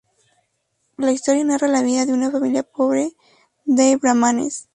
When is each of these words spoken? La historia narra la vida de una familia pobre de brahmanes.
La 0.97 1.11
historia 1.11 1.43
narra 1.43 1.67
la 1.67 1.83
vida 1.83 2.07
de 2.07 2.13
una 2.13 2.31
familia 2.31 2.63
pobre 2.63 3.13
de 3.65 3.97
brahmanes. 3.97 4.67